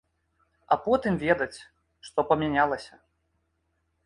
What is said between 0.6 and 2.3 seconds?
А потым ведаць, што